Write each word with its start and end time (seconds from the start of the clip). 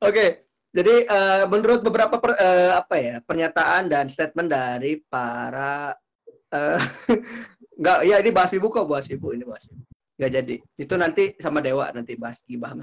Oke, 0.00 0.48
jadi 0.72 1.04
uh, 1.04 1.44
menurut 1.50 1.84
beberapa 1.84 2.16
per, 2.16 2.32
uh, 2.38 2.72
apa 2.78 2.94
ya 2.96 3.16
pernyataan 3.20 3.90
dan 3.90 4.08
statement 4.08 4.48
dari 4.48 5.02
para 5.04 5.92
uh, 6.54 6.80
nggak 7.80 7.98
ya 8.06 8.16
ini 8.22 8.30
bahas 8.32 8.54
ibu 8.56 8.72
kok 8.72 8.86
bahas 8.88 9.10
ibu 9.12 9.36
ini 9.36 9.42
bahas 9.42 9.68
ibu. 9.68 9.82
Nggak 10.20 10.32
jadi 10.36 10.56
itu 10.76 10.94
nanti 11.00 11.24
sama 11.40 11.60
dewa 11.64 11.88
nanti 11.96 12.12
bahas 12.12 12.44
gibah. 12.44 12.76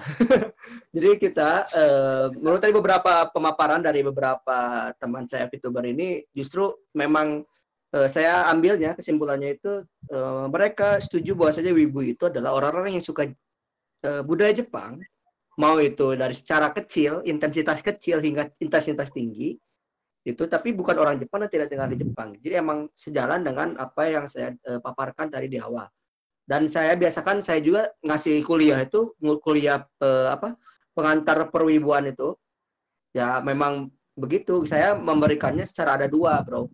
Jadi 0.97 1.21
kita 1.21 1.69
uh, 1.69 2.33
menurut 2.33 2.57
tadi 2.57 2.73
beberapa 2.73 3.29
pemaparan 3.29 3.77
dari 3.77 4.01
beberapa 4.01 4.89
teman 4.97 5.29
saya 5.29 5.45
VTuber 5.45 5.85
ini 5.85 6.25
justru 6.33 6.73
memang 6.97 7.45
uh, 7.93 8.07
saya 8.09 8.49
ambilnya 8.49 8.97
kesimpulannya 8.97 9.53
itu 9.53 9.85
uh, 10.09 10.49
mereka 10.49 10.97
setuju 10.97 11.37
bahwa 11.37 11.53
saja 11.53 11.69
wibu 11.69 12.01
itu 12.01 12.25
adalah 12.25 12.57
orang-orang 12.57 12.97
yang 12.97 13.05
suka 13.05 13.29
uh, 14.01 14.25
budaya 14.25 14.57
Jepang 14.57 14.97
mau 15.57 15.81
itu 15.81 16.13
dari 16.13 16.37
secara 16.37 16.69
kecil 16.69 17.25
intensitas 17.25 17.81
kecil 17.81 18.21
hingga 18.21 18.53
intensitas 18.61 19.09
tinggi 19.09 19.57
itu 20.27 20.43
tapi 20.51 20.75
bukan 20.75 20.99
orang 20.99 21.15
Jepang 21.23 21.39
dan 21.47 21.49
tidak 21.49 21.67
tinggal 21.71 21.87
di 21.87 22.03
Jepang. 22.03 22.35
Jadi 22.35 22.59
emang 22.59 22.91
sejalan 22.91 23.47
dengan 23.47 23.79
apa 23.79 24.11
yang 24.11 24.27
saya 24.27 24.51
uh, 24.67 24.83
paparkan 24.83 25.31
tadi 25.31 25.47
di 25.47 25.55
awal. 25.55 25.87
Dan 26.43 26.67
saya 26.67 26.99
biasakan 26.99 27.39
saya 27.39 27.63
juga 27.63 27.91
ngasih 28.03 28.39
kuliah 28.47 28.79
itu 28.79 29.11
kuliah 29.43 29.83
eh, 29.99 30.31
apa 30.31 30.55
pengantar 30.95 31.51
perwibuan 31.51 32.07
itu. 32.07 32.39
Ya 33.11 33.43
memang 33.43 33.91
begitu. 34.15 34.63
Saya 34.63 34.95
memberikannya 34.95 35.67
secara 35.67 35.99
ada 35.99 36.07
dua 36.07 36.39
bro. 36.47 36.71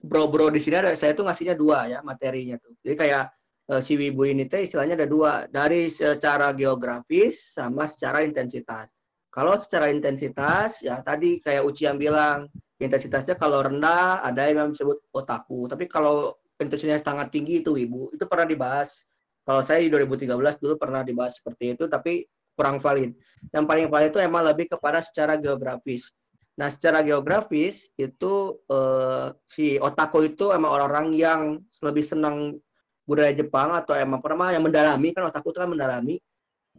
Bro 0.00 0.32
bro 0.32 0.48
di 0.48 0.56
sini 0.56 0.80
ada 0.80 0.96
saya 0.96 1.12
tuh 1.12 1.28
ngasihnya 1.28 1.52
dua 1.52 1.84
ya 1.84 2.00
materinya 2.00 2.56
tuh. 2.56 2.72
Jadi 2.80 2.96
kayak 2.96 3.28
eh, 3.70 3.82
si 3.84 3.96
wibu 3.96 4.28
ini 4.28 4.44
teh 4.50 4.64
istilahnya 4.66 4.98
ada 4.98 5.08
dua 5.08 5.32
dari 5.48 5.88
secara 5.88 6.52
geografis 6.52 7.56
sama 7.56 7.88
secara 7.88 8.20
intensitas. 8.24 8.90
Kalau 9.32 9.58
secara 9.58 9.90
intensitas 9.90 10.84
ya 10.84 11.02
tadi 11.02 11.42
kayak 11.42 11.66
Uci 11.66 11.90
yang 11.90 11.98
bilang 11.98 12.46
intensitasnya 12.78 13.34
kalau 13.34 13.66
rendah 13.66 14.22
ada 14.22 14.46
yang 14.46 14.70
disebut 14.70 15.10
otaku. 15.10 15.66
Tapi 15.66 15.90
kalau 15.90 16.38
intensitasnya 16.60 17.02
sangat 17.02 17.34
tinggi 17.34 17.64
itu 17.64 17.74
ibu 17.74 18.14
itu 18.14 18.24
pernah 18.30 18.46
dibahas. 18.46 19.02
Kalau 19.44 19.60
saya 19.60 19.82
di 19.84 19.92
2013 19.92 20.62
dulu 20.62 20.74
pernah 20.80 21.02
dibahas 21.04 21.36
seperti 21.36 21.76
itu 21.76 21.84
tapi 21.90 22.24
kurang 22.54 22.78
valid. 22.78 23.12
Yang 23.50 23.64
paling 23.66 23.86
valid 23.90 24.10
itu 24.14 24.20
emang 24.22 24.42
lebih 24.46 24.70
kepada 24.70 25.02
secara 25.02 25.34
geografis. 25.34 26.14
Nah 26.54 26.70
secara 26.70 27.02
geografis 27.02 27.90
itu 27.98 28.62
eh, 28.70 29.34
si 29.50 29.76
otaku 29.82 30.30
itu 30.30 30.54
emang 30.54 30.70
orang-orang 30.70 31.08
yang 31.18 31.40
lebih 31.82 32.06
senang 32.06 32.62
budaya 33.04 33.32
Jepang 33.36 33.76
atau 33.76 33.92
emang 33.96 34.20
pernah 34.20 34.52
yang 34.52 34.64
mendalami 34.64 35.12
kan 35.12 35.28
otaku 35.28 35.52
itu 35.52 35.60
kan 35.60 35.70
mendalami 35.70 36.16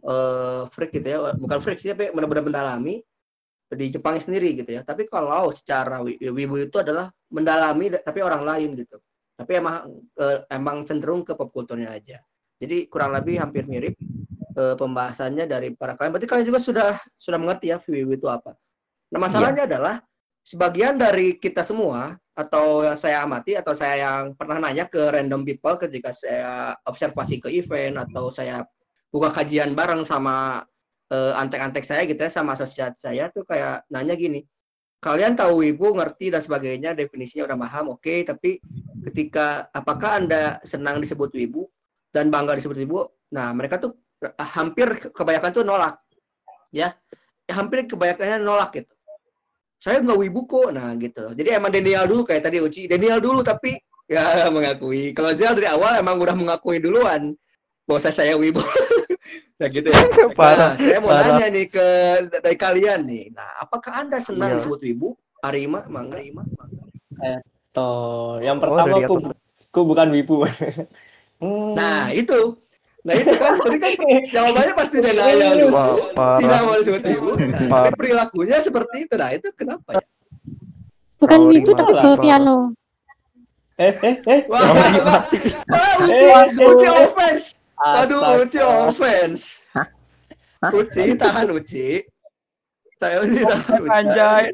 eh, 0.02 0.62
freak 0.70 0.90
gitu 0.98 1.06
ya 1.06 1.18
bukan 1.38 1.58
freak 1.62 1.78
sih 1.78 1.94
tapi 1.94 2.10
benar-benar 2.10 2.44
mendalami 2.44 3.02
di 3.66 3.86
Jepang 3.90 4.18
sendiri 4.18 4.54
gitu 4.58 4.70
ya 4.78 4.82
tapi 4.86 5.10
kalau 5.10 5.50
secara 5.50 5.98
wibu 6.04 6.54
itu 6.62 6.76
adalah 6.78 7.10
mendalami 7.30 7.90
tapi 7.98 8.22
orang 8.22 8.46
lain 8.46 8.78
gitu 8.78 8.98
tapi 9.36 9.52
emang 9.60 9.92
eh, 10.16 10.38
emang 10.48 10.82
cenderung 10.88 11.20
ke 11.20 11.36
pop 11.36 11.52
kulturnya 11.52 11.92
aja. 11.92 12.24
Jadi 12.56 12.88
kurang 12.88 13.12
lebih 13.12 13.36
hampir 13.36 13.68
mirip 13.68 13.94
eh, 14.56 14.74
pembahasannya 14.80 15.44
dari 15.44 15.76
para 15.76 15.92
kalian. 15.92 16.16
Berarti 16.16 16.28
kalian 16.28 16.46
juga 16.48 16.60
sudah 16.60 16.90
sudah 17.12 17.36
mengerti 17.36 17.68
ya 17.68 17.76
VW 17.76 18.16
itu 18.16 18.26
apa. 18.32 18.56
Nah 19.12 19.20
masalahnya 19.20 19.68
iya. 19.68 19.70
adalah 19.76 19.94
sebagian 20.40 20.96
dari 20.96 21.36
kita 21.36 21.60
semua 21.60 22.16
atau 22.36 22.84
yang 22.84 22.96
saya 23.00 23.24
amati 23.24 23.56
atau 23.56 23.72
saya 23.72 23.96
yang 23.96 24.36
pernah 24.36 24.60
nanya 24.60 24.84
ke 24.84 25.00
random 25.00 25.40
people 25.42 25.80
ketika 25.80 26.12
saya 26.12 26.76
observasi 26.84 27.40
ke 27.40 27.48
event 27.48 27.96
atau 28.04 28.28
saya 28.28 28.60
buka 29.08 29.32
kajian 29.32 29.72
bareng 29.72 30.04
sama 30.04 30.60
uh, 31.08 31.32
antek-antek 31.40 31.88
saya 31.88 32.04
gitu 32.04 32.20
ya 32.20 32.28
sama 32.28 32.52
asosiat 32.52 33.00
saya 33.00 33.32
tuh 33.32 33.48
kayak 33.48 33.88
nanya 33.88 34.12
gini 34.12 34.44
kalian 35.00 35.32
tahu 35.32 35.64
ibu 35.64 35.96
ngerti 35.96 36.28
dan 36.28 36.44
sebagainya 36.44 36.92
definisinya 36.92 37.48
udah 37.48 37.56
paham 37.56 37.84
oke 37.96 38.04
okay, 38.04 38.20
tapi 38.20 38.60
ketika 39.06 39.70
apakah 39.70 40.18
anda 40.18 40.58
senang 40.66 40.98
disebut 40.98 41.30
ibu 41.38 41.70
dan 42.10 42.32
bangga 42.32 42.58
disebut 42.58 42.78
ibu? 42.82 43.06
Nah 43.30 43.54
mereka 43.54 43.78
tuh 43.78 43.94
hampir 44.40 45.12
kebanyakan 45.12 45.50
tuh 45.52 45.62
nolak 45.62 46.00
ya. 46.74 46.96
Hampir 47.46 47.86
kebanyakannya 47.86 48.42
nolak 48.42 48.82
gitu 48.82 48.95
saya 49.80 50.02
nggak 50.02 50.18
wibu 50.18 50.40
kok 50.48 50.68
nah 50.72 50.92
gitu 50.96 51.32
jadi 51.36 51.60
emang 51.60 51.72
Daniel 51.72 52.04
dulu 52.08 52.22
kayak 52.24 52.48
tadi 52.48 52.58
Uci 52.60 52.88
Daniel 52.88 53.20
dulu 53.20 53.40
tapi 53.44 53.76
ya 54.06 54.22
mengakui 54.54 55.12
kalau 55.12 55.30
Zel 55.34 55.54
dari 55.56 55.68
awal 55.68 56.00
emang 56.00 56.16
udah 56.18 56.36
mengakui 56.36 56.80
duluan 56.80 57.34
bahwa 57.86 58.00
saya, 58.02 58.14
saya 58.14 58.34
wibu 58.34 58.60
Nah 59.56 59.68
gitu 59.72 59.88
ya. 59.88 60.02
Parah, 60.38 60.76
nah, 60.76 60.80
saya 60.80 60.98
mau 61.00 61.10
parah. 61.12 61.40
nanya 61.40 61.46
nih 61.48 61.66
ke 61.72 61.86
dari 62.44 62.56
kalian 62.60 63.00
nih. 63.08 63.24
Nah, 63.32 63.64
apakah 63.64 64.04
anda 64.04 64.20
senang 64.20 64.56
iya. 64.56 64.56
disebut 64.60 64.80
ibu? 64.84 65.08
Arima, 65.40 65.84
Mangga, 65.88 66.20
Arima, 66.20 66.44
Eh, 67.16 67.40
toh, 67.72 68.36
yang 68.44 68.60
oh, 68.60 68.62
pertama 68.68 69.00
aku, 69.00 69.32
aku 69.72 69.80
bukan 69.88 70.12
wibu. 70.12 70.44
hmm. 71.40 71.72
Nah 71.72 72.12
itu. 72.12 72.60
Nah 73.06 73.14
itu 73.14 73.32
kan 73.38 73.52
tadi 73.62 73.78
kan 73.78 73.92
jawabannya 74.34 74.74
pasti 74.74 74.96
denial 74.98 75.54
dulu. 75.62 76.10
Tidak 76.42 76.60
mau 76.66 76.74
disebut 76.74 77.02
ibu. 77.06 77.28
Nah, 77.70 77.94
perilakunya 77.94 78.58
seperti 78.58 79.06
itu. 79.06 79.14
Nah 79.14 79.30
itu 79.30 79.48
kenapa 79.54 80.02
ya? 80.02 80.04
Bukan 81.22 81.38
oh, 81.38 81.48
wibu 81.48 81.70
tapi 81.72 81.92
piano. 82.18 82.74
Eh, 83.78 83.92
eh, 83.92 84.16
eh. 84.26 84.40
Wah, 84.48 84.72
wah, 84.72 84.88
wah, 85.04 85.94
uji, 86.02 86.26
uji 86.58 86.86
offense. 86.90 87.54
Aduh, 87.76 88.40
Uci 88.40 88.58
offense. 88.64 89.60
Uci, 90.72 91.12
tahan 91.20 91.52
Uci. 91.52 92.00
Saya 92.96 93.20
Uci 93.20 93.40
tahan 93.44 93.80
Uci. 93.84 93.92
Anjay. 93.92 94.44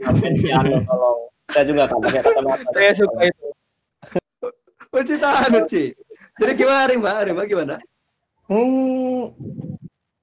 Saya 1.55 1.65
juga 1.65 1.87
kan 1.87 1.97
pakai 2.03 2.21
kata-kata. 2.21 2.67
Saya 2.75 2.93
suka 2.99 3.21
itu. 3.31 3.47
Uci 4.91 5.15
tahan 5.23 5.51
Uci. 5.63 5.85
Jadi 6.43 6.53
gimana 6.59 6.83
Rima? 6.91 7.13
Rima 7.23 7.43
gimana? 7.47 7.79
Hmm, 8.51 9.31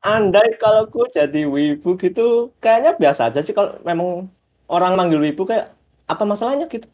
andai 0.03 0.59
kalau 0.59 0.91
ku 0.91 1.07
jadi 1.07 1.47
wibu 1.47 1.95
gitu, 1.95 2.51
kayaknya 2.59 2.99
biasa 2.99 3.31
aja 3.31 3.39
sih 3.39 3.55
kalau 3.55 3.79
memang 3.87 4.27
orang 4.67 4.99
manggil 4.99 5.23
wibu 5.23 5.47
kayak 5.47 5.71
apa 6.05 6.23
masalahnya 6.27 6.67
gitu. 6.67 6.85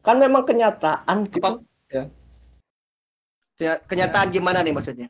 Kan 0.00 0.22
memang 0.22 0.46
kenyataan 0.46 1.28
gitu. 1.28 1.44
Apa? 1.44 2.08
Ya 3.60 3.76
kenyataan 3.84 4.32
gimana 4.32 4.64
nih 4.64 4.72
maksudnya? 4.72 5.08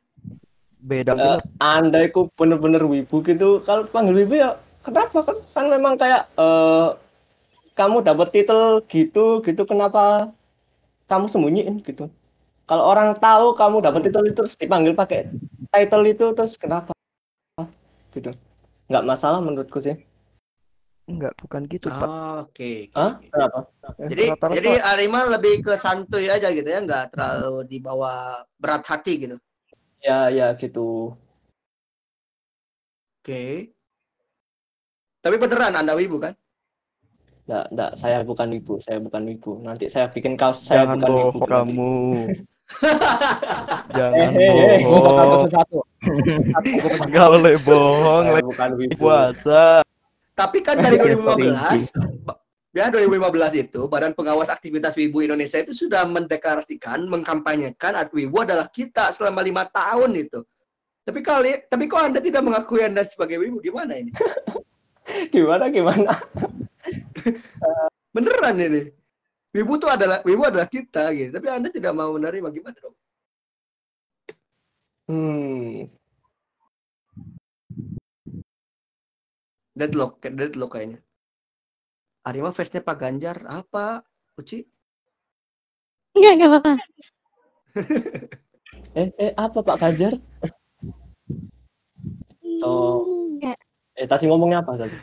Beda 0.80 1.12
uh, 1.14 1.38
Andai 1.60 2.10
ku 2.10 2.26
bener-bener 2.34 2.82
wibu 2.82 3.22
gitu, 3.22 3.60
kalau 3.62 3.86
panggil 3.86 4.24
wibu 4.24 4.40
ya 4.40 4.58
kenapa 4.82 5.22
kan? 5.22 5.36
Kan 5.54 5.66
memang 5.70 5.94
kayak 6.00 6.26
uh, 6.40 6.96
kamu 7.78 8.02
dapat 8.02 8.32
titel 8.32 8.82
gitu, 8.88 9.44
gitu 9.44 9.62
kenapa 9.68 10.32
kamu 11.06 11.28
sembunyiin 11.30 11.84
gitu? 11.84 12.08
Kalau 12.70 12.86
orang 12.86 13.18
tahu 13.18 13.58
kamu 13.58 13.82
dapat 13.82 14.00
titel 14.06 14.30
itu 14.30 14.46
terus 14.46 14.54
dipanggil 14.54 14.94
pakai 14.94 15.26
title 15.74 16.06
itu 16.06 16.30
terus 16.38 16.54
kenapa? 16.54 16.94
Gitu. 18.14 18.30
Nggak 18.86 19.06
masalah 19.10 19.42
menurutku 19.42 19.82
sih. 19.82 19.98
Enggak, 21.10 21.34
bukan 21.42 21.66
gitu, 21.66 21.90
Pak. 21.90 22.06
Oke. 22.06 22.14
Okay, 22.54 22.94
Hah? 22.94 23.18
Kenapa? 23.18 23.58
Jadi 23.98 24.24
rata 24.30 24.46
-rata. 24.46 24.54
jadi 24.54 24.72
Arima 24.86 25.26
lebih 25.26 25.66
ke 25.66 25.74
santuy 25.74 26.30
aja 26.30 26.54
gitu 26.54 26.70
ya, 26.70 26.78
enggak 26.78 27.10
terlalu 27.10 27.66
dibawa 27.66 28.46
berat 28.62 28.86
hati 28.86 29.26
gitu. 29.26 29.36
Ya, 29.98 30.30
ya 30.30 30.54
gitu. 30.54 31.18
Oke. 33.18 33.26
Okay. 33.26 33.52
Tapi 35.26 35.36
beneran 35.42 35.74
Anda 35.74 35.98
wibu 35.98 36.22
kan? 36.22 36.38
Enggak, 37.50 37.66
enggak, 37.74 37.92
saya 37.98 38.22
bukan 38.22 38.46
wibu, 38.54 38.78
saya 38.78 39.02
bukan 39.02 39.26
wibu. 39.26 39.58
Nanti 39.58 39.90
saya 39.90 40.06
bikin 40.06 40.38
kaos 40.38 40.62
saya 40.62 40.86
Jangan 40.86 40.94
bukan 41.02 41.10
wibu. 41.18 41.38
kamu. 41.50 41.94
Jangan 43.96 44.30
eh, 44.36 44.78
bohong. 44.86 45.46
Enggak 47.06 47.28
boleh 47.34 47.56
bohong, 47.60 48.24
bukan 48.46 48.70
wibu. 48.78 48.96
puasa. 48.96 49.82
Tapi 50.38 50.64
kan 50.64 50.80
dari 50.80 50.96
2015, 50.96 51.84
ya 52.72 52.88
2015 52.88 53.62
itu 53.68 53.80
Badan 53.90 54.16
Pengawas 54.16 54.48
Aktivitas 54.48 54.96
Wibu 54.96 55.20
Indonesia 55.20 55.60
itu 55.60 55.76
sudah 55.76 56.08
mendeklarasikan, 56.08 57.04
mengkampanyekan 57.04 57.92
Wibu 58.08 58.40
adalah 58.40 58.72
kita 58.72 59.12
selama 59.12 59.44
lima 59.44 59.68
tahun 59.68 60.16
itu. 60.16 60.40
Tapi 61.04 61.20
kali, 61.20 61.50
tapi 61.68 61.84
kok 61.90 62.00
Anda 62.00 62.20
tidak 62.24 62.40
mengakui 62.40 62.80
Anda 62.80 63.04
sebagai 63.04 63.36
Wibu? 63.36 63.60
Gimana 63.60 64.00
ini? 64.00 64.14
gimana 65.34 65.68
gimana? 65.68 66.12
Beneran 68.16 68.56
ini. 68.56 68.99
Wibu 69.50 69.82
itu 69.82 69.86
adalah 69.90 70.22
Wibu 70.22 70.42
adalah 70.46 70.68
kita 70.70 71.10
gitu. 71.10 71.30
Tapi 71.34 71.46
Anda 71.50 71.68
tidak 71.74 71.90
mau 71.90 72.14
menerima 72.14 72.48
gimana 72.54 72.76
dong? 72.78 72.96
Hmm. 75.10 75.90
Deadlock, 79.74 80.22
deadlock 80.22 80.70
kayaknya. 80.78 81.02
Arima 82.22 82.54
face-nya 82.54 82.84
Pak 82.84 82.96
Ganjar 83.00 83.42
apa? 83.50 84.06
Uci? 84.38 84.62
Enggak, 86.14 86.32
enggak 86.36 86.50
apa-apa. 86.52 86.72
eh, 89.00 89.08
eh 89.18 89.32
apa 89.34 89.58
Pak 89.66 89.78
Ganjar? 89.82 90.14
Oh. 92.62 93.34
Enggak. 93.34 93.58
Eh, 93.98 94.06
tadi 94.06 94.30
ngomongnya 94.30 94.62
apa 94.62 94.78
tadi? 94.78 94.94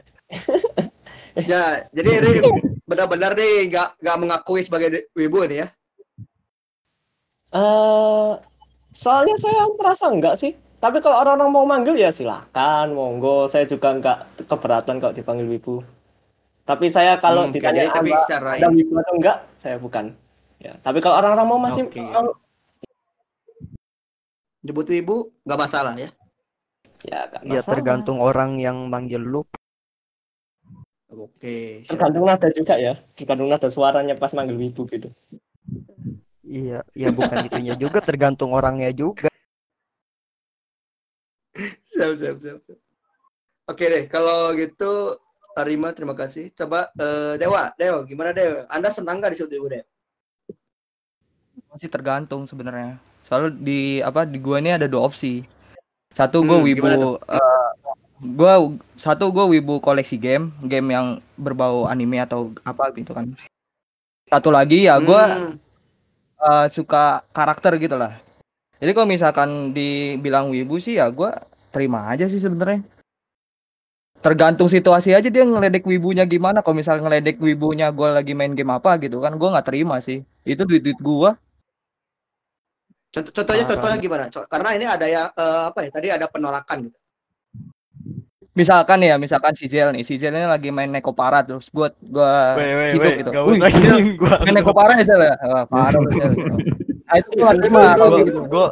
ya, 1.51 1.83
jadi 1.91 2.09
ini 2.23 2.31
benar-benar 2.87 3.35
nih 3.35 3.67
nggak 3.67 3.99
nggak 3.99 4.17
mengakui 4.17 4.63
sebagai 4.63 5.11
wibu 5.11 5.43
ini 5.43 5.61
ya? 5.61 5.67
Uh, 7.51 8.39
soalnya 8.95 9.35
saya 9.37 9.67
merasa 9.75 10.07
enggak 10.07 10.39
sih. 10.39 10.55
Tapi 10.77 11.01
kalau 11.01 11.19
orang-orang 11.19 11.49
mau 11.51 11.65
manggil 11.65 11.97
ya 11.97 12.13
silakan, 12.13 12.93
monggo. 12.95 13.49
Saya 13.49 13.67
juga 13.67 13.91
enggak 13.91 14.17
keberatan 14.47 15.03
kalau 15.03 15.13
dipanggil 15.13 15.47
wibu. 15.49 15.83
Tapi 16.67 16.91
saya 16.91 17.15
kalau 17.19 17.47
hmm, 17.47 17.53
ditanya 17.55 17.91
tapi 17.91 18.11
secara 18.11 18.59
ada 18.59 18.67
wibu 18.71 18.93
atau 18.99 19.13
enggak, 19.15 19.37
saya 19.59 19.79
bukan. 19.79 20.15
Ya, 20.57 20.75
tapi 20.81 20.99
kalau 20.99 21.21
orang-orang 21.21 21.47
mau 21.47 21.59
masih 21.61 21.87
okay. 21.87 22.01
mau... 22.03 22.33
nyebut 24.65 24.89
wibu 24.91 25.31
nggak 25.47 25.59
masalah 25.63 25.95
ya? 25.95 26.11
Ya, 27.07 27.29
gak 27.29 27.41
ya 27.47 27.61
tergantung 27.63 28.19
orang 28.19 28.59
yang 28.59 28.91
manggil 28.91 29.21
lu. 29.21 29.47
Oke. 31.07 31.87
Tergantung 31.87 32.27
nada 32.27 32.51
juga 32.51 32.75
ya, 32.75 32.99
tergantung 33.15 33.47
nada 33.47 33.67
suaranya 33.71 34.19
pas 34.19 34.35
manggil 34.35 34.59
wibu 34.59 34.83
gitu. 34.91 35.07
Iya, 36.43 36.83
ya 36.95 37.09
bukan 37.11 37.47
itunya 37.47 37.75
juga 37.75 37.99
tergantung 38.03 38.51
orangnya 38.51 38.91
juga. 38.91 39.31
siap, 41.91 42.13
siap, 42.19 42.35
siap. 42.39 42.59
Oke 43.67 43.83
deh, 43.87 44.03
kalau 44.07 44.55
gitu 44.55 45.19
Arima 45.57 45.91
terima 45.91 46.13
kasih. 46.13 46.53
Coba 46.53 46.93
uh, 46.95 47.35
Dewa, 47.35 47.73
Dewa 47.75 48.05
gimana 48.05 48.31
Dewa? 48.31 48.63
Anda 48.71 48.93
senang 48.93 49.19
gak 49.19 49.35
ibu 49.35 49.67
Dewa? 49.67 49.83
Masih 51.73 51.89
tergantung 51.91 52.47
sebenarnya. 52.47 53.01
Soalnya 53.25 53.57
di 53.59 53.99
apa 53.99 54.23
di 54.23 54.39
gua 54.39 54.61
ini 54.63 54.71
ada 54.71 54.87
dua 54.87 55.03
opsi. 55.09 55.43
Satu 56.15 56.41
gue 56.41 56.57
hmm, 56.57 56.67
wibu 56.71 56.87
uh, 57.19 57.69
gua 58.21 58.73
satu 58.97 59.29
gue 59.29 59.45
wibu 59.57 59.77
koleksi 59.77 60.17
game, 60.17 60.53
game 60.65 60.89
yang 60.93 61.07
berbau 61.37 61.85
anime 61.85 62.21
atau 62.21 62.53
apa 62.65 62.89
gitu 62.97 63.13
kan. 63.13 63.33
Satu 64.27 64.49
lagi 64.51 64.89
ya 64.89 64.99
gue 64.99 65.23
hmm 65.23 65.67
uh, 66.41 66.65
suka 66.71 67.25
karakter 67.33 67.77
gitu 67.81 67.97
lah. 67.97 68.17
Jadi 68.77 68.91
kalau 68.93 69.09
misalkan 69.09 69.73
dibilang 69.73 70.53
wibu 70.53 70.77
sih 70.77 71.01
ya 71.01 71.09
gue 71.09 71.33
terima 71.73 72.13
aja 72.13 72.29
sih 72.29 72.37
sebenarnya. 72.37 72.85
Tergantung 74.21 74.69
situasi 74.69 75.13
aja 75.13 75.29
dia 75.29 75.45
ngeledek 75.45 75.85
wibunya 75.85 76.25
gimana. 76.25 76.61
Kalau 76.61 76.77
misalnya 76.77 77.05
ngeledek 77.09 77.37
wibunya 77.41 77.89
gue 77.93 78.09
lagi 78.09 78.33
main 78.37 78.53
game 78.53 78.73
apa 78.73 78.97
gitu 79.01 79.21
kan 79.21 79.33
gue 79.37 79.49
nggak 79.49 79.67
terima 79.67 79.97
sih. 80.01 80.21
Itu 80.45 80.65
duit 80.65 80.85
duit 80.85 80.97
gue. 80.97 81.31
Contohnya 83.17 83.65
contohnya 83.65 83.97
gimana? 83.97 84.23
Karena 84.29 84.69
ini 84.77 84.85
ada 84.85 85.05
ya 85.09 85.33
uh, 85.33 85.73
apa 85.73 85.85
ya? 85.85 85.89
Tadi 85.89 86.07
ada 86.13 86.29
penolakan 86.29 86.89
gitu 86.89 86.97
misalkan 88.57 89.05
ya 89.05 89.21
misalkan 89.21 89.53
si 89.53 89.69
Zel 89.69 89.93
nih 89.93 90.01
si 90.01 90.17
Zel 90.17 90.33
ini 90.33 90.49
lagi 90.49 90.73
main 90.73 90.89
Neko 90.89 91.13
Parah 91.13 91.45
terus 91.45 91.69
buat 91.69 91.93
gua 92.01 92.57
hidup 92.89 93.11
gitu. 93.21 93.29
Wih, 93.53 93.61
gua 94.21 94.41
main 94.41 94.55
Neko 94.57 94.73
Parah 94.73 94.97
ya 94.97 95.05
Zel 95.05 95.21
ya 95.21 95.35
Wah, 95.45 95.65
parah 95.69 96.01
Zel 96.09 96.33
nah, 97.05 97.15
itu 97.21 97.29
terima 97.37 97.81
kalau 97.93 98.17
gitu 98.25 98.41
gua 98.51 98.67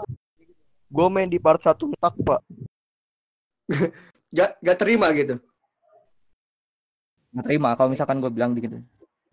gua 0.90 1.08
main 1.14 1.30
di 1.30 1.38
part 1.38 1.62
satu 1.62 1.94
tak 2.02 2.18
pak. 2.18 2.42
Gak 4.34 4.50
gak 4.58 4.78
terima 4.82 5.14
gitu? 5.14 5.38
Gak 7.38 7.46
terima 7.46 7.78
kalau 7.78 7.94
misalkan 7.94 8.18
gua 8.18 8.34
bilang 8.34 8.58
gitu. 8.58 8.82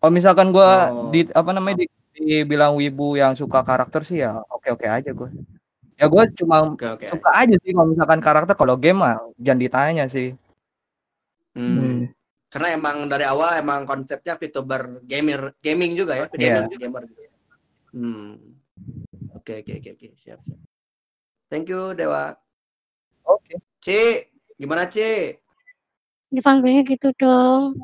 Kalau 0.05 0.13
misalkan 0.13 0.53
gua 0.53 0.93
oh. 0.93 1.09
di 1.09 1.25
apa 1.33 1.51
namanya 1.57 1.81
di, 1.81 1.87
dibilang 2.13 2.77
wibu 2.77 3.17
yang 3.17 3.33
suka 3.33 3.65
karakter 3.65 4.05
sih 4.05 4.21
ya 4.21 4.37
oke 4.53 4.69
oke 4.69 4.85
aja 4.85 5.17
gua. 5.17 5.33
Ya 6.03 6.11
gue 6.11 6.25
cuma 6.35 6.75
okay, 6.75 6.99
okay. 6.99 7.09
suka 7.15 7.31
aja 7.31 7.55
sih 7.63 7.71
kalau 7.71 7.95
misalkan 7.95 8.19
karakter 8.19 8.59
kalau 8.59 8.75
game 8.75 8.99
mah 8.99 9.23
jangan 9.39 9.61
ditanya 9.63 10.05
sih 10.11 10.35
hmm. 11.57 11.77
Hmm. 11.77 12.01
karena 12.53 12.69
emang 12.77 12.97
dari 13.09 13.25
awal 13.25 13.59
emang 13.59 13.89
konsepnya 13.89 14.37
VTuber 14.37 15.05
gamer 15.05 15.57
gaming 15.61 15.97
juga 15.97 16.17
ya 16.17 16.27
yeah. 16.37 16.69
gamer 16.69 17.03
gitu 17.09 17.21
ya. 17.25 17.33
hmm 17.97 18.31
oke 19.37 19.53
oke 19.65 19.73
oke 19.81 19.89
oke 19.97 20.07
siap 20.21 20.41
siap 20.45 20.61
thank 21.49 21.69
you 21.69 21.93
Dewa 21.97 22.37
oke 23.27 23.43
okay. 23.43 23.57
C 23.83 23.89
gimana 24.57 24.89
C 24.89 24.97
dipanggilnya 26.33 26.83
gitu 26.85 27.13
dong 27.17 27.77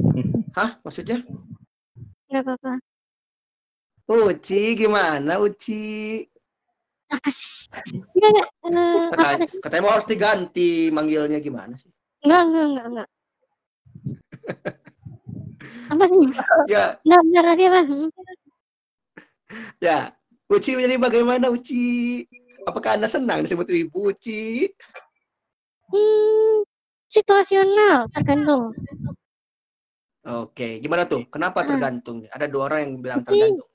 hah 0.56 0.76
maksudnya 0.84 1.20
nggak 2.28 2.44
apa-apa 2.48 2.80
Uci 4.12 4.76
gimana 4.76 5.40
Uci 5.40 6.20
apa 7.12 7.28
sih? 7.28 7.68
Enggak, 8.16 8.48
enggak. 8.64 9.04
Katanya, 9.12 9.46
katanya 9.60 9.82
mau 9.84 9.92
harus 9.92 10.08
diganti 10.08 10.70
manggilnya 10.88 11.38
gimana 11.44 11.76
sih? 11.76 11.92
Enggak, 12.22 12.42
enggak, 12.46 12.66
enggak, 12.66 12.86
enggak. 12.86 13.08
apa 15.92 16.04
sih? 16.06 16.18
Ya. 16.70 16.84
Enggak, 17.02 17.20
benar 17.26 17.44
lagi, 17.50 17.64
Bang. 17.66 17.88
Ya, 19.82 19.98
Uci 20.48 20.78
menjadi 20.78 20.96
bagaimana 21.00 21.46
Uci? 21.50 22.22
Apakah 22.62 22.94
Anda 22.94 23.10
senang 23.10 23.42
disebut 23.42 23.66
Ibu 23.66 24.14
Uci? 24.14 24.70
Hmm, 25.90 26.62
situasional, 27.10 28.06
tergantung. 28.14 28.70
Oke, 30.22 30.78
gimana 30.78 31.02
tuh? 31.10 31.26
Kenapa 31.26 31.66
ah. 31.66 31.74
tergantung? 31.74 32.22
Ada 32.30 32.46
dua 32.46 32.70
orang 32.70 32.80
yang 32.86 32.92
bilang 33.02 33.20
tergantung. 33.26 33.71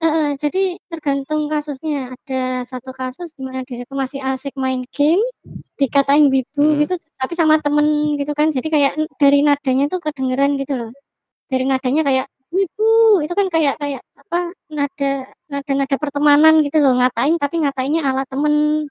Uh, 0.00 0.32
jadi 0.40 0.80
tergantung 0.88 1.52
kasusnya. 1.52 2.16
Ada 2.16 2.64
satu 2.72 2.90
kasus 2.96 3.36
di 3.36 3.44
mana 3.44 3.60
diriku 3.68 3.92
masih 3.92 4.24
asik 4.24 4.56
main 4.56 4.80
game, 4.96 5.20
dikatain 5.76 6.32
wibu 6.32 6.64
hmm. 6.64 6.88
gitu, 6.88 6.94
tapi 7.20 7.36
sama 7.36 7.60
temen 7.60 8.16
gitu 8.16 8.32
kan. 8.32 8.48
Jadi 8.48 8.72
kayak 8.72 8.96
dari 9.20 9.44
nadanya 9.44 9.92
tuh 9.92 10.00
kedengeran 10.00 10.56
gitu 10.56 10.80
loh. 10.80 10.90
Dari 11.52 11.68
nadanya 11.68 12.00
kayak 12.08 12.26
wibu, 12.48 13.20
itu 13.20 13.32
kan 13.36 13.46
kayak 13.52 13.76
kayak 13.76 14.02
apa 14.16 14.56
nada 14.72 15.12
nada-nada 15.52 15.96
pertemanan 16.00 16.54
gitu 16.64 16.80
loh, 16.80 16.96
ngatain 16.96 17.36
tapi 17.36 17.60
ngatainnya 17.60 18.00
ala 18.00 18.24
temen 18.24 18.88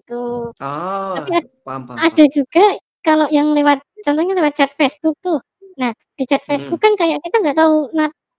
gitu. 0.00 0.50
Oh, 0.56 1.14
tapi 1.20 1.30
ada, 1.36 1.48
paham, 1.68 1.82
paham, 1.84 1.98
ada 2.00 2.24
juga 2.32 2.64
kalau 3.04 3.26
yang 3.28 3.52
lewat 3.52 3.84
contohnya 4.04 4.34
lewat 4.40 4.56
chat 4.56 4.70
Facebook 4.72 5.20
tuh. 5.20 5.36
Nah, 5.76 5.92
di 6.16 6.24
chat 6.24 6.40
Facebook 6.48 6.80
hmm. 6.80 6.86
kan 6.86 6.92
kayak 6.96 7.20
kita 7.20 7.36
nggak 7.44 7.58
tahu 7.60 7.92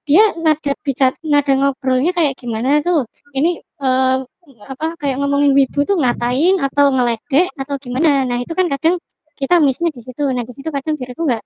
dia 0.07 0.23
nada 0.45 0.71
bicara 0.85 1.15
nada 1.33 1.51
ngobrolnya 1.59 2.11
kayak 2.17 2.33
gimana 2.41 2.69
tuh? 2.87 3.03
Ini 3.37 3.59
uh, 3.83 4.23
apa 4.71 4.85
kayak 5.01 5.15
ngomongin 5.19 5.51
wibu 5.57 5.79
tuh 5.89 5.99
ngatain 5.99 6.55
atau 6.63 6.85
ngeledek 6.95 7.47
atau 7.61 7.75
gimana? 7.83 8.23
Nah 8.29 8.37
itu 8.43 8.53
kan 8.55 8.67
kadang 8.73 8.95
kita 9.39 9.55
missnya 9.59 9.89
di 9.91 10.01
situ. 10.07 10.23
Nah 10.35 10.43
di 10.47 10.53
situ 10.55 10.69
kadang 10.71 10.95
diriku 10.99 11.21
nggak 11.27 11.43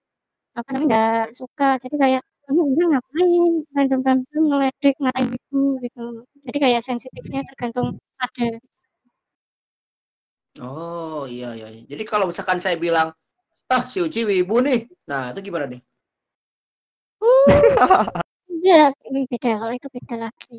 apa 0.59 0.69
namanya 0.77 0.87
nggak 0.89 1.25
suka. 1.39 1.65
Jadi 1.83 1.95
kayak 2.03 2.21
kamu 2.45 2.61
udah 2.73 2.85
ngapain? 2.93 3.51
Random 3.75 3.99
random 4.05 4.43
ngeledek 4.49 4.95
ngatain 5.01 5.27
wibu 5.33 5.61
gitu. 5.83 6.01
Jadi 6.45 6.57
kayak 6.63 6.81
sensitifnya 6.85 7.41
tergantung 7.49 7.87
ada. 8.21 8.47
Oh 10.59 11.23
iya 11.25 11.55
iya 11.57 11.67
jadi 11.87 12.03
kalau 12.03 12.27
misalkan 12.29 12.59
saya 12.59 12.75
bilang 12.75 13.07
ah 13.71 13.83
si 13.89 13.97
Uci 14.05 14.21
wibu 14.29 14.61
nih. 14.61 14.85
Nah 15.09 15.31
itu 15.33 15.39
gimana 15.47 15.65
nih 15.71 15.81
Iya, 18.61 18.93
ini 19.09 19.25
beda 19.25 19.57
kalau 19.57 19.73
itu 19.73 19.87
beda 19.89 20.15
lagi. 20.29 20.53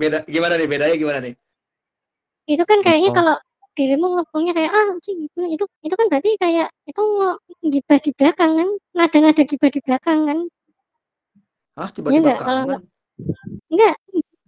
Beda 0.00 0.18
gimana 0.24 0.54
nih? 0.56 0.66
Bedanya 0.66 0.96
gimana 0.96 1.18
nih? 1.20 1.34
Itu 2.48 2.64
kan 2.64 2.80
kayaknya 2.80 3.10
oh. 3.12 3.16
kalau 3.16 3.34
dirimu 3.74 4.06
ngomongnya 4.14 4.54
kayak 4.54 4.70
ah 4.70 4.88
sih 5.02 5.14
gitu 5.18 5.38
itu 5.50 5.64
itu 5.82 5.94
kan 5.98 6.06
berarti 6.06 6.30
kayak 6.38 6.70
itu 6.86 7.02
gibah 7.74 7.98
di 7.98 8.10
belakang 8.14 8.52
kan 8.54 8.68
nada-nada 8.94 9.42
gibah 9.42 9.70
di 9.70 9.80
belakang 9.82 10.18
kan 10.30 10.38
ah 11.74 11.90
tiba-tiba 11.90 12.38
ya, 12.38 12.38
kalau 12.38 12.62
enggak 13.66 13.94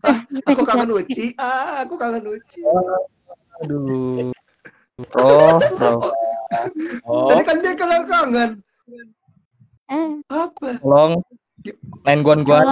ah, 0.06 0.18
aku 0.46 0.62
kangen 0.62 0.90
Uci 0.94 1.34
ah 1.42 1.82
aku 1.82 1.94
kangen 1.98 2.22
Uci 2.22 2.60
aduh 3.66 4.30
oh, 5.18 5.58
oh. 5.58 5.98
oh. 7.10 7.26
tadi 7.34 7.42
kan 7.42 7.56
dia 7.58 7.74
kangen 7.74 8.02
kangen 8.06 8.50
eh. 9.90 10.10
apa 10.30 10.78
tolong 10.78 11.18
Main 12.04 12.20
guan-guan. 12.22 12.66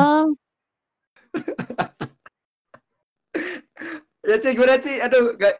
ya 4.29 4.37
Ci, 4.39 4.55
gimana 4.55 4.79
Ci? 4.79 5.03
Aduh, 5.03 5.35
gak... 5.35 5.59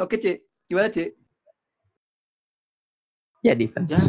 Oke 0.00 0.18
Ci, 0.18 0.42
gimana 0.66 0.90
Ci? 0.90 1.14
Ya, 3.40 3.56
Divan. 3.56 3.88
Ya. 3.88 4.00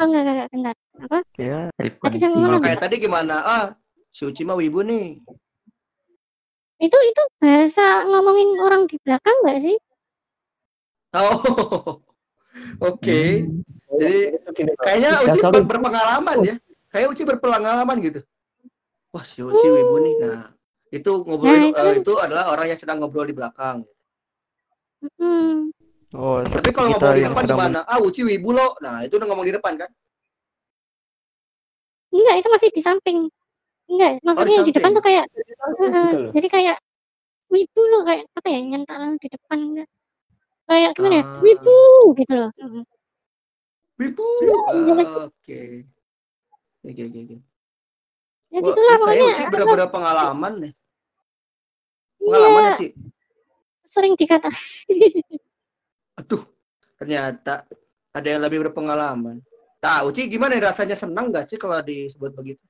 Oh, 0.00 0.06
enggak, 0.08 0.22
enggak, 0.24 0.48
enggak. 0.54 0.76
Apa? 1.00 1.18
Ya, 1.36 1.68
tadi 1.76 2.16
sama 2.20 2.36
mana? 2.40 2.56
Oh, 2.56 2.60
kayak 2.62 2.80
tadi 2.80 2.96
gimana? 3.00 3.36
Ah, 3.44 3.64
si 4.12 4.24
Uci 4.24 4.44
mah 4.44 4.56
wibu 4.56 4.80
nih. 4.84 5.20
Itu 6.80 6.96
itu 6.96 7.22
bahasa 7.40 8.08
ngomongin 8.08 8.56
orang 8.64 8.82
di 8.88 8.96
belakang 9.04 9.36
enggak 9.44 9.58
sih? 9.60 9.76
Oh. 11.12 11.36
Oke. 12.80 12.80
Okay. 12.80 13.28
Hmm. 13.44 13.69
Jadi 14.00 14.20
kayaknya 14.80 15.10
Uci 15.28 15.38
ber 15.44 15.62
berpengalaman 15.68 16.36
ya. 16.40 16.54
Kayak 16.88 17.06
Uci 17.12 17.22
berpengalaman 17.28 17.96
gitu. 18.00 18.20
Wah, 19.12 19.24
si 19.26 19.44
Uci 19.44 19.66
uh. 19.68 19.72
wibu 19.76 19.96
nih. 20.00 20.14
Nah, 20.24 20.42
itu 20.88 21.12
ngobrol 21.22 21.52
nah, 21.52 21.68
itu, 21.68 21.82
uh, 21.84 21.94
itu 22.00 22.12
adalah 22.16 22.44
orang 22.48 22.66
yang 22.72 22.80
sedang 22.80 23.04
ngobrol 23.04 23.28
di 23.28 23.36
belakang. 23.36 23.84
Hmm. 25.20 25.68
Oh, 26.10 26.42
tapi 26.42 26.74
kalau 26.74 26.96
ngomong 26.96 27.14
di 27.14 27.24
depan 27.28 27.44
gimana? 27.44 27.80
Ah, 27.84 28.00
Uci 28.00 28.24
wibu 28.24 28.56
lo. 28.56 28.74
Nah, 28.80 29.04
itu 29.04 29.20
udah 29.20 29.28
ngomong 29.28 29.46
di 29.46 29.54
depan 29.54 29.76
kan? 29.76 29.90
Enggak, 32.10 32.34
itu 32.42 32.48
masih 32.50 32.68
di 32.72 32.82
samping. 32.82 33.18
Enggak, 33.86 34.22
maksudnya 34.22 34.58
oh, 34.62 34.66
di, 34.66 34.70
di 34.70 34.74
depan 34.78 34.90
tuh 34.94 35.02
kayak 35.02 35.26
uh, 35.82 36.30
jadi 36.30 36.46
kayak 36.46 36.76
wibu 37.50 37.82
lo 37.90 38.06
kayak 38.06 38.22
apa 38.38 38.46
ya 38.46 38.58
nyentak 38.62 38.98
di 39.18 39.28
depan 39.30 39.58
enggak. 39.58 39.88
Kayak 40.70 40.90
gimana 40.94 41.14
ya? 41.18 41.24
Ah. 41.26 41.38
Wibu 41.42 41.78
gitu 42.14 42.32
loh. 42.38 42.50
Wibu. 44.00 44.24
Iya, 44.40 45.28
oke. 45.28 45.60
Oke, 46.80 47.02
oke, 47.04 47.18
oke. 47.20 47.36
Ya 48.50 48.58
gitulah 48.64 48.94
pokoknya. 48.96 49.24
Uci 49.28 49.42
bener-bener 49.52 49.88
pengalaman 49.92 50.52
nih. 50.64 50.72
Pengalaman 52.16 52.62
iya, 52.64 52.72
Ci. 52.80 52.86
Sering 53.84 54.14
dikata. 54.16 54.48
Aduh, 56.20 56.42
ternyata 56.96 57.68
ada 58.16 58.28
yang 58.28 58.40
lebih 58.40 58.64
berpengalaman. 58.64 59.44
Tahu 59.84 60.06
Ci 60.16 60.32
gimana 60.32 60.56
rasanya 60.56 60.96
senang 60.96 61.28
nggak 61.28 61.52
sih 61.52 61.60
kalau 61.60 61.78
disebut 61.84 62.32
begitu? 62.32 62.64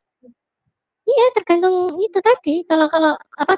Iya, 1.06 1.26
tergantung 1.38 1.94
itu 2.02 2.18
tadi. 2.18 2.66
Kalau 2.66 2.90
kalau 2.90 3.14
apa 3.38 3.54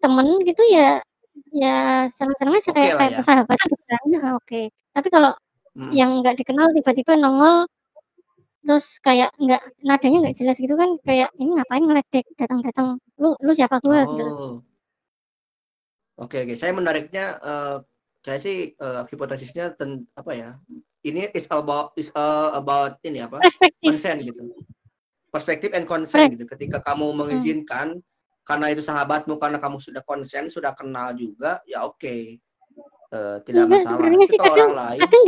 temen 0.00 0.40
gitu 0.48 0.64
ya 0.66 0.98
ya 1.52 2.08
senang-senang 2.10 2.58
aja 2.58 2.70
kayak 2.74 2.96
kayak 2.98 3.12
ya. 3.12 3.18
persahabatan 3.20 3.66
gitu 3.68 3.84
kan. 3.86 4.02
Nah, 4.08 4.32
oke. 4.34 4.48
Okay. 4.48 4.64
Tapi 4.92 5.08
kalau 5.12 5.32
hmm. 5.76 5.90
yang 5.92 6.20
nggak 6.20 6.38
dikenal 6.40 6.72
tiba-tiba 6.76 7.16
nongol 7.18 7.68
terus 8.62 9.02
kayak 9.02 9.34
nggak 9.42 9.62
nadanya 9.82 10.18
nggak 10.28 10.38
jelas 10.38 10.56
gitu 10.56 10.78
kan 10.78 10.94
kayak 11.02 11.34
ini 11.34 11.58
ngapain 11.58 11.82
ngeledek 11.82 12.26
datang-datang 12.38 12.94
lu 13.18 13.34
lu 13.42 13.52
siapa 13.52 13.82
gua 13.82 14.06
gitu. 14.06 14.22
oh. 14.22 14.22
gitu. 14.22 14.48
Oke 16.20 16.44
oke, 16.44 16.54
saya 16.54 16.70
menariknya 16.76 17.40
uh, 17.40 17.76
saya 18.22 18.38
sih 18.38 18.76
uh, 18.78 19.02
hipotesisnya 19.10 19.74
ten, 19.74 20.06
apa 20.14 20.32
ya? 20.36 20.50
Ini 21.02 21.34
is 21.34 21.50
about 21.50 21.96
is 21.98 22.14
uh, 22.14 22.54
about 22.54 23.02
ini 23.02 23.24
apa? 23.24 23.42
Perspektif. 23.42 23.90
Consent 23.90 24.18
gitu. 24.22 24.42
Perspektif 25.32 25.70
and 25.74 25.88
consent 25.88 26.30
gitu. 26.36 26.46
Ketika 26.46 26.78
kamu 26.84 27.10
hmm. 27.10 27.16
mengizinkan 27.18 27.86
hmm. 27.98 28.44
karena 28.46 28.70
itu 28.70 28.84
sahabatmu 28.84 29.40
karena 29.40 29.58
kamu 29.58 29.82
sudah 29.82 30.04
konsen, 30.06 30.46
sudah 30.46 30.76
kenal 30.78 31.10
juga, 31.16 31.58
ya 31.66 31.82
oke. 31.82 31.98
Okay. 31.98 32.38
Uh, 33.12 33.42
tidak 33.44 33.68
Enggak, 33.68 33.82
masalah. 33.82 33.92
Sebenarnya 33.98 34.26
sih 34.30 34.38
kadang, 34.40 34.70
lain, 34.72 35.00
kadang 35.04 35.22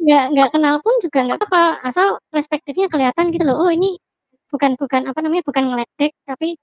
nggak 0.00 0.24
nggak 0.32 0.50
kenal 0.56 0.76
pun 0.80 0.94
juga 1.04 1.18
nggak 1.28 1.40
apa 1.44 1.62
asal 1.84 2.16
perspektifnya 2.32 2.88
kelihatan 2.88 3.28
gitu 3.32 3.44
loh. 3.44 3.60
Oh 3.60 3.70
ini 3.70 4.00
bukan 4.48 4.74
bukan 4.80 5.06
apa 5.06 5.18
namanya 5.20 5.44
bukan 5.46 5.64
ngeledek 5.70 6.12
tapi 6.24 6.56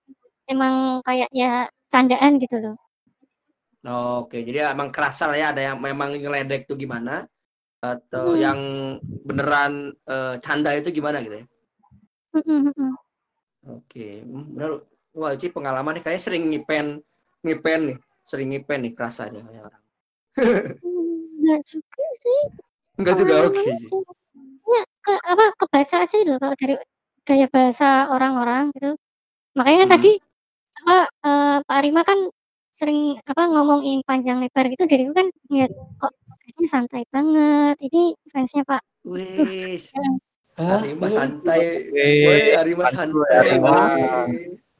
emang 0.49 0.99
kayak 1.05 1.29
ya 1.31 1.69
candaan 1.87 2.41
gitu 2.41 2.57
loh. 2.59 2.75
Oke, 3.87 4.43
jadi 4.43 4.75
emang 4.75 4.91
kerasa 4.91 5.31
lah 5.31 5.37
ya 5.39 5.47
ada 5.55 5.61
yang 5.63 5.79
memang 5.79 6.17
ngeledek 6.19 6.67
tuh 6.67 6.75
gimana 6.75 7.23
atau 7.79 8.35
hmm. 8.35 8.41
yang 8.41 8.59
beneran 9.23 9.93
uh, 10.09 10.35
canda 10.43 10.75
itu 10.75 10.91
gimana 10.91 11.23
gitu 11.23 11.39
ya? 11.39 11.45
Hmm, 12.35 12.43
hmm, 12.43 12.73
hmm. 12.73 12.93
Oke, 13.79 14.25
benar. 14.27 14.83
Wah, 15.15 15.31
ini 15.33 15.47
pengalaman 15.49 15.97
nih 15.97 16.03
kayak 16.03 16.21
sering 16.21 16.51
ngipen 16.51 16.99
ngipen 17.45 17.79
nih, 17.93 17.97
sering 18.27 18.51
ngipen 18.51 18.79
nih 18.85 18.93
kerasa 18.93 19.31
aja 19.31 19.39
kayak 19.39 19.63
orang. 19.71 19.83
Enggak 21.37 21.61
juga 21.63 22.05
sih. 22.19 22.41
Enggak 22.97 23.15
juga 23.21 23.35
oke. 23.47 23.55
Okay. 23.55 23.73
Ya, 24.67 24.83
ke, 24.99 25.13
apa 25.15 25.45
kebaca 25.55 25.95
aja 26.03 26.15
loh 26.27 26.37
kalau 26.41 26.55
dari 26.59 26.75
gaya 27.23 27.47
bahasa 27.47 28.11
orang-orang 28.11 28.73
gitu. 28.75 28.91
Makanya 29.55 29.85
hmm. 29.87 29.93
tadi 29.93 30.11
apa 30.77 30.97
uh, 31.25 31.57
Pak 31.65 31.79
Rima 31.81 32.01
kan 32.05 32.19
sering 32.69 33.17
apa 33.25 33.49
ngomongin 33.49 34.05
panjang 34.05 34.37
lebar 34.37 34.69
gitu 34.69 34.85
jadi 34.85 35.09
kan 35.09 35.25
ngeliat 35.49 35.73
kok 35.97 36.13
ini 36.45 36.69
santai 36.69 37.03
banget 37.09 37.77
ini 37.81 38.13
fansnya 38.29 38.61
Pak. 38.65 38.81
Wis. 39.07 39.93
Arima 40.57 41.07
santai. 41.13 41.85
Wih, 41.93 42.57
Arima 42.57 42.89
santai. 42.89 43.61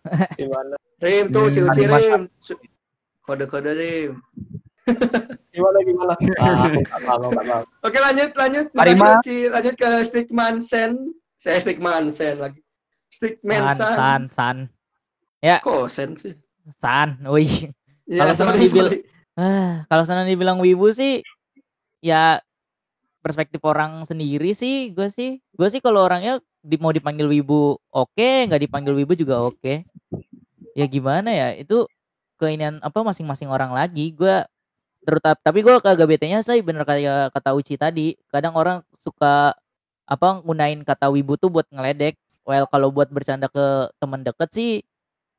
Gimana? 0.40 0.76
Rim 0.98 1.26
tuh 1.30 1.54
si 1.54 1.60
Uci 1.62 1.84
Rim. 1.86 2.22
Kode-kode 3.22 3.72
Rim. 3.78 4.12
Gimana 5.54 5.78
ah, 6.40 7.64
oke 7.84 7.98
lanjut 7.98 8.32
lanjut. 8.38 8.66
Uci 8.72 9.52
lanjut 9.52 9.76
ke 9.76 9.90
Stickman 10.08 10.64
Sen. 10.64 11.12
Saya 11.36 11.60
Stickman 11.60 12.14
Sen 12.16 12.40
lagi. 12.40 12.64
Stickman 13.12 13.76
San 13.76 13.96
San. 13.96 14.22
San 14.30 14.58
ya. 15.44 15.60
Kok 15.60 15.92
Sen 15.92 16.16
sih? 16.16 16.34
San 16.80 17.20
wih 17.28 17.72
Ya, 18.08 18.24
kalau 18.24 18.36
sana 18.40 18.56
dibilang 18.56 19.04
ah, 19.36 19.84
kalau 19.92 20.04
sana 20.08 20.24
dibilang 20.24 20.64
wibu 20.64 20.88
sih 20.96 21.20
ya 22.00 22.40
perspektif 23.20 23.60
orang 23.68 24.08
sendiri 24.08 24.56
sih 24.56 24.96
gue 24.96 25.12
sih. 25.12 25.44
Gue 25.52 25.68
sih 25.68 25.84
kalau 25.84 26.08
orangnya 26.08 26.40
di, 26.64 26.80
mau 26.80 26.96
dipanggil 26.96 27.28
wibu 27.28 27.76
oke 27.76 28.16
okay, 28.16 28.48
nggak 28.48 28.64
dipanggil 28.64 28.96
wibu 28.96 29.12
juga 29.12 29.44
oke. 29.44 29.60
Okay. 29.60 29.84
ya 30.72 30.88
gimana 30.88 31.36
ya 31.36 31.48
itu 31.60 31.84
keinginan 32.40 32.80
apa 32.80 33.04
masing-masing 33.04 33.52
orang 33.52 33.76
lagi. 33.76 34.16
Gue 34.16 34.48
terutama 35.08 35.38
tapi 35.40 35.60
gue 35.64 35.76
kagak 35.80 36.08
betenya 36.12 36.44
saya 36.44 36.60
bener 36.62 36.84
kayak 36.84 37.32
kata 37.36 37.56
Uci 37.56 37.80
tadi 37.80 38.20
kadang 38.34 38.54
orang 38.60 38.84
suka 39.00 39.56
apa 40.08 40.30
gunain 40.44 40.84
kata 40.84 41.08
wibu 41.14 41.36
tuh 41.40 41.50
buat 41.54 41.68
ngeledek 41.72 42.20
well 42.48 42.68
kalau 42.70 42.92
buat 42.92 43.10
bercanda 43.12 43.48
ke 43.52 43.92
teman 44.02 44.24
deket 44.28 44.50
sih 44.54 44.72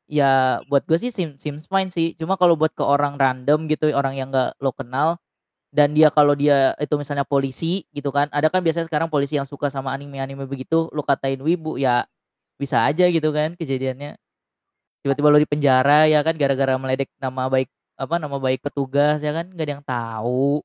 ya 0.09 0.61
buat 0.73 0.85
gue 0.89 0.99
sih 1.01 1.11
sim 1.13 1.37
seems 1.41 1.69
fine 1.69 1.89
sih. 1.93 2.17
Cuma 2.19 2.37
kalau 2.41 2.57
buat 2.59 2.73
ke 2.77 2.85
orang 2.85 3.17
random 3.21 3.69
gitu, 3.71 3.93
orang 3.93 4.17
yang 4.19 4.29
nggak 4.33 4.57
lo 4.63 4.73
kenal 4.77 5.21
dan 5.75 5.93
dia 5.97 6.09
kalau 6.13 6.35
dia 6.39 6.73
itu 6.81 6.95
misalnya 7.01 7.25
polisi 7.29 7.85
gitu 7.97 8.11
kan, 8.15 8.29
ada 8.33 8.49
kan 8.53 8.61
biasanya 8.65 8.89
sekarang 8.91 9.09
polisi 9.13 9.37
yang 9.41 9.47
suka 9.49 9.69
sama 9.73 9.93
anime-anime 9.97 10.45
begitu, 10.49 10.89
lo 10.95 11.03
katain 11.07 11.41
wibu 11.45 11.77
ya 11.81 12.05
bisa 12.61 12.85
aja 12.89 13.07
gitu 13.11 13.31
kan 13.35 13.55
kejadiannya. 13.59 14.17
Tiba-tiba 15.05 15.29
lo 15.31 15.39
di 15.41 15.49
penjara 15.49 16.07
ya 16.11 16.21
kan 16.27 16.35
gara-gara 16.39 16.75
meledek 16.81 17.11
nama 17.23 17.47
baik 17.51 17.71
apa 17.99 18.15
nama 18.23 18.39
baik 18.39 18.63
petugas 18.63 19.19
ya 19.21 19.35
kan 19.35 19.51
nggak 19.51 19.67
ada 19.67 19.75
yang 19.77 19.85
tahu. 19.85 20.63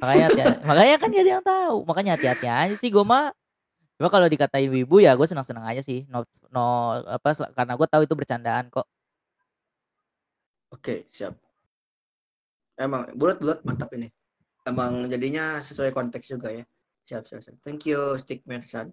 Makanya 0.00 0.24
hati 0.26 0.40
makanya 0.66 0.96
kan 0.98 1.08
gak 1.14 1.22
ada 1.22 1.32
yang 1.38 1.46
tahu. 1.46 1.76
Makanya 1.86 2.10
hati-hati 2.18 2.46
aja 2.50 2.74
sih 2.74 2.90
gue 2.90 3.04
mah 3.06 3.30
Cuma 3.94 4.10
kalau 4.10 4.26
dikatain 4.26 4.66
wibu 4.66 4.98
ya 4.98 5.14
gue 5.14 5.26
senang-senang 5.26 5.62
aja 5.62 5.78
sih. 5.78 6.02
No, 6.10 6.26
no 6.50 6.98
apa 7.06 7.30
karena 7.54 7.78
gue 7.78 7.88
tahu 7.88 8.02
itu 8.02 8.14
bercandaan 8.18 8.66
kok. 8.66 8.86
Oke, 10.74 11.06
siap. 11.14 11.38
Emang 12.74 13.06
bulat-bulat 13.14 13.62
mantap 13.62 13.94
ini. 13.94 14.10
Emang 14.66 15.06
jadinya 15.06 15.62
sesuai 15.62 15.94
konteks 15.94 16.26
juga 16.26 16.50
ya. 16.50 16.66
Siap, 17.06 17.22
siap, 17.30 17.40
siap. 17.46 17.56
Thank 17.62 17.86
you, 17.86 18.18
Stick 18.18 18.42
Mersan. 18.50 18.90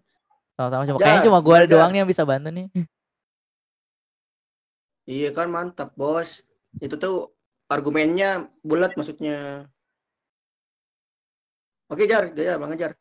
Sama-sama 0.53 0.85
cuma 0.85 0.99
kayaknya 1.01 1.25
cuma 1.25 1.39
gue 1.41 1.57
doang 1.65 1.89
nih 1.89 2.05
yang 2.05 2.09
bisa 2.11 2.21
bantu 2.21 2.53
nih. 2.53 2.67
Iya 5.09 5.33
kan 5.33 5.49
mantap, 5.49 5.97
Bos. 5.97 6.45
Itu 6.79 6.95
tuh 6.95 7.35
argumennya 7.67 8.47
bulat 8.63 8.95
maksudnya. 8.95 9.67
Oke, 11.91 12.07
Jar, 12.07 12.31
Jar, 12.31 12.55
Bang 12.55 12.79
Jar. 12.79 12.95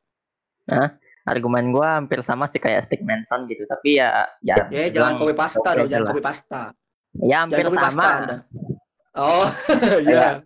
Nah, 0.67 0.99
argumen 1.27 1.71
gue 1.71 1.87
hampir 1.87 2.21
sama 2.25 2.49
sih 2.51 2.59
kayak 2.59 2.87
Stick 2.87 3.03
Manson 3.05 3.45
gitu 3.47 3.63
tapi 3.69 4.01
ya 4.01 4.27
ya 4.41 4.67
ya 4.73 4.89
jangan 4.89 5.21
kopi 5.21 5.35
pasta 5.37 5.69
dong 5.77 5.89
jangan 5.91 6.11
kopi 6.11 6.23
pasta. 6.25 6.63
Ya 7.19 7.43
hampir 7.43 7.67
sama. 7.67 7.91
pasta, 7.91 8.11
oh 9.19 9.47
ya 10.11 10.39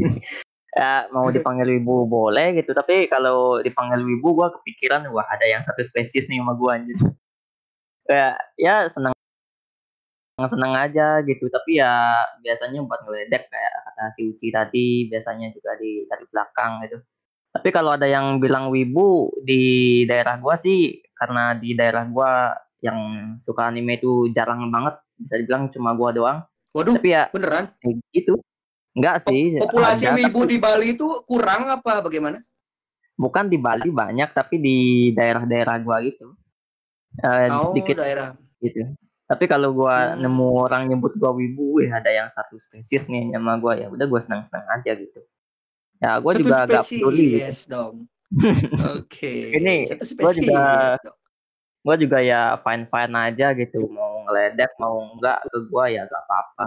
ya 0.78 0.92
mau 1.14 1.30
dipanggil 1.30 1.82
ibu 1.82 2.06
boleh 2.06 2.58
gitu 2.58 2.74
tapi 2.74 3.06
kalau 3.06 3.62
dipanggil 3.62 4.02
ibu 4.02 4.28
gue 4.38 4.48
kepikiran 4.60 5.06
wah 5.10 5.26
ada 5.30 5.46
yang 5.46 5.62
satu 5.62 5.82
spesies 5.86 6.26
nih 6.30 6.38
sama 6.42 6.54
gue 6.54 6.70
anjir. 6.70 6.98
Ya 8.10 8.34
ya 8.58 8.74
seneng 8.90 9.14
seneng 10.46 10.72
aja 10.78 11.20
gitu 11.26 11.50
tapi 11.50 11.82
ya 11.82 12.24
biasanya 12.40 12.80
buat 12.86 13.02
ngeledek 13.04 13.50
kayak 13.50 13.74
kata 13.90 14.04
si 14.14 14.20
Uci 14.30 14.48
tadi 14.54 15.10
biasanya 15.10 15.52
juga 15.52 15.76
di 15.76 16.06
dari 16.08 16.24
belakang 16.30 16.86
gitu 16.86 17.02
tapi 17.50 17.68
kalau 17.74 17.98
ada 17.98 18.06
yang 18.06 18.38
bilang 18.38 18.70
wibu 18.70 19.34
di 19.42 20.02
daerah 20.06 20.38
gua 20.38 20.54
sih 20.54 21.02
karena 21.18 21.58
di 21.58 21.74
daerah 21.74 22.06
gua 22.06 22.54
yang 22.80 22.98
suka 23.42 23.68
anime 23.68 23.98
itu 23.98 24.30
jarang 24.30 24.70
banget, 24.70 25.02
bisa 25.18 25.34
dibilang 25.36 25.66
cuma 25.68 25.92
gua 25.98 26.10
doang. 26.14 26.38
Waduh, 26.70 26.96
tapi 26.96 27.10
ya 27.10 27.26
beneran? 27.34 27.74
Gitu. 28.14 28.38
Enggak 28.94 29.26
sih. 29.26 29.58
Populasi 29.58 30.06
ada, 30.06 30.16
wibu 30.16 30.46
tapi... 30.46 30.50
di 30.54 30.56
Bali 30.62 30.86
itu 30.94 31.06
kurang 31.26 31.66
apa 31.66 31.98
bagaimana? 32.06 32.38
Bukan 33.18 33.50
di 33.50 33.58
Bali 33.58 33.90
banyak, 33.90 34.30
tapi 34.30 34.56
di 34.62 34.78
daerah-daerah 35.12 35.76
gua 35.82 35.98
gitu. 36.06 36.32
Uh, 37.18 37.50
oh, 37.50 37.74
sedikit 37.74 37.98
daerah. 37.98 38.38
gitu. 38.62 38.94
Tapi 39.30 39.46
kalau 39.46 39.70
gua 39.70 40.18
hmm. 40.18 40.26
nemu 40.26 40.48
orang 40.66 40.82
nyebut 40.90 41.14
gua 41.14 41.30
wibu, 41.30 41.78
ya 41.86 42.02
ada 42.02 42.10
yang 42.10 42.26
satu 42.26 42.58
spesies 42.58 43.06
nih 43.06 43.30
sama 43.30 43.54
gua 43.62 43.78
ya 43.78 43.86
udah 43.86 44.06
gua 44.10 44.18
senang-senang 44.18 44.66
aja 44.74 44.98
gitu. 44.98 45.22
Ya, 46.00 46.16
gue 46.16 46.32
juga 46.40 46.64
agak 46.64 46.88
peduli. 46.88 47.44
Yes 47.44 47.68
dong. 47.68 48.08
Oke. 48.96 49.04
Okay. 49.04 49.40
Ini 49.60 49.74
gue 50.16 50.32
juga 50.40 50.96
gue 51.80 51.96
juga 51.96 52.18
ya 52.20 52.60
fine 52.60 52.84
fine 52.92 53.14
aja 53.16 53.56
gitu 53.56 53.88
mau 53.88 54.20
ngeledek 54.28 54.68
mau 54.76 55.00
enggak 55.16 55.40
ke 55.48 55.58
gue 55.64 55.84
ya 55.96 56.02
gak 56.04 56.22
apa-apa. 56.28 56.66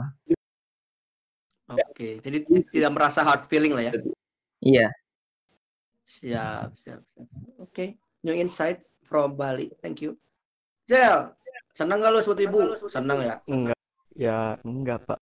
Oke, 1.74 1.86
okay. 1.90 2.14
jadi 2.22 2.38
tidak 2.70 2.92
merasa 2.94 3.24
hard 3.26 3.50
feeling 3.50 3.74
lah 3.74 3.90
ya? 3.90 3.94
Iya. 4.62 4.88
Siap, 6.04 6.70
siap, 6.84 7.02
siap. 7.02 7.28
Oke, 7.58 7.64
okay. 7.64 7.88
new 8.22 8.36
insight 8.36 8.84
from 9.08 9.34
Bali. 9.40 9.72
Thank 9.80 10.04
you. 10.04 10.20
Jel, 10.86 11.32
senang 11.74 11.98
gak 12.00 12.12
lu 12.14 12.20
sebut 12.22 12.40
ibu? 12.40 12.60
Senang 12.88 13.20
ya? 13.20 13.36
Enggak. 13.50 13.78
Ya, 14.14 14.56
enggak, 14.62 15.02
Pak. 15.04 15.20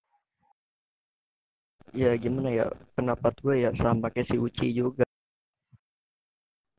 Ya 1.92 2.16
gimana 2.16 2.48
ya, 2.48 2.66
pendapat 2.94 3.34
gue 3.40 3.56
ya 3.62 3.72
sama 3.74 4.08
kayak 4.08 4.24
si 4.26 4.36
Uci 4.36 4.72
juga. 4.72 5.04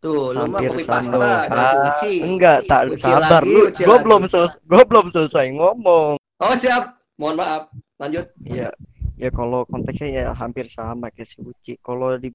Tuh, 0.02 0.35
lu 0.35 0.50
mah 0.50 0.59
Hampir 0.59 0.73
kopi 0.73 0.83
sama. 0.83 0.99
pasta, 0.99 1.29
Ah, 1.47 1.73
Uci. 1.95 2.12
enggak, 2.21 2.59
tak 2.67 2.81
Uci 2.91 2.99
sabar 2.99 3.41
lagi, 3.41 3.49
lu. 3.49 3.61
Uci 3.71 3.83
Gue 3.85 3.93
lagi. 3.93 4.05
belum 4.05 4.23
selesai, 4.26 4.59
gue 4.62 4.83
belum 4.83 5.07
selesai 5.09 5.47
ngomong. 5.52 6.12
Oh, 6.43 6.55
siap. 6.59 6.85
Mohon 7.14 7.37
maaf. 7.38 7.62
Lanjut. 7.97 8.26
Ya, 8.43 8.69
ya 9.14 9.31
kalau 9.31 9.62
konteksnya 9.64 10.09
ya 10.11 10.25
hampir 10.35 10.67
sama 10.67 11.07
kayak 11.09 11.29
si 11.29 11.38
Uci. 11.38 11.79
Kalau 11.79 12.19
di 12.19 12.33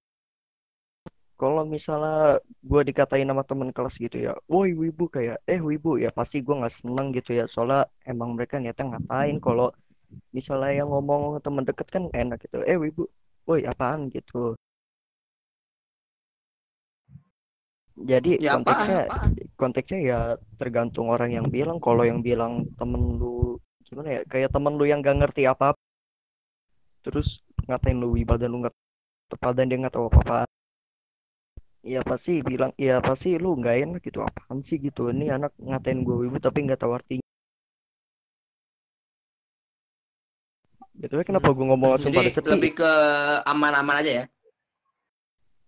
kalau 1.41 1.63
misalnya 1.75 2.41
gue 2.69 2.81
dikatain 2.89 3.29
sama 3.29 3.43
temen 3.49 3.69
kelas 3.75 3.95
gitu 4.01 4.17
ya, 4.27 4.33
woi 4.49 4.73
wibu 4.81 5.05
kayak, 5.15 5.37
eh 5.53 5.61
wibu 5.61 6.01
ya 6.03 6.09
pasti 6.09 6.37
gue 6.45 6.55
nggak 6.59 6.73
seneng 6.79 7.07
gitu 7.17 7.31
ya, 7.39 7.45
soalnya 7.53 7.85
emang 8.11 8.29
mereka 8.35 8.55
niatnya 8.61 8.85
ngatain. 8.97 9.37
Kalau 9.45 9.67
misalnya 10.37 10.71
yang 10.83 10.89
ngomong 10.93 11.21
temen 11.45 11.63
deket 11.69 11.87
kan 11.93 12.03
enak 12.21 12.37
gitu, 12.45 12.57
eh 12.65 12.77
wibu, 12.83 13.03
woi 13.47 13.61
apaan 13.71 14.09
gitu. 14.15 14.57
Jadi 17.97 18.37
Ya, 18.37 18.53
apaan, 18.57 18.61
konteksnya 18.61 18.97
apaan? 19.09 19.31
konteksnya 19.57 19.99
ya 20.05 20.19
tergantung 20.61 21.07
orang 21.09 21.29
yang 21.33 21.47
bilang. 21.49 21.77
Kalau 21.81 22.03
yang 22.05 22.21
bilang 22.21 22.53
temen 22.77 23.17
lu 23.21 23.57
gimana 23.87 24.09
ya, 24.19 24.21
kayak 24.29 24.49
temen 24.53 24.73
lu 24.77 24.85
yang 24.85 24.99
gak 25.01 25.17
ngerti 25.17 25.49
apa, 25.49 25.73
terus 27.01 27.41
ngatain 27.65 27.97
lu 27.97 28.13
wibu 28.13 28.37
dan 28.37 28.49
lu 28.53 28.57
nggak 28.61 28.75
padahal 29.41 29.67
dia 29.67 29.77
nggak 29.81 29.95
tahu 29.95 30.05
apa-apa. 30.11 30.45
Ya 31.87 32.03
pasti 32.03 32.43
bilang, 32.43 32.75
ya 32.75 32.99
pasti 32.99 33.39
lu 33.39 33.55
nggak 33.55 33.75
enak 33.87 34.01
gitu 34.03 34.19
apaan 34.19 34.59
sih 34.59 34.75
gitu. 34.75 35.07
Ini 35.07 35.39
anak 35.39 35.55
ngatain 35.55 36.03
gue 36.03 36.15
wibu 36.27 36.35
tapi 36.35 36.67
nggak 36.67 36.83
tahu 36.83 36.91
artinya. 36.99 37.23
Gitu 40.99 41.13
kenapa 41.23 41.47
gue 41.55 41.63
ngomong 41.63 41.95
langsung 41.95 42.11
pada 42.11 42.27
Jadi 42.27 42.35
sepi? 42.35 42.49
lebih 42.51 42.71
ke 42.83 42.91
aman-aman 43.47 44.03
aja 44.03 44.11
ya. 44.19 44.25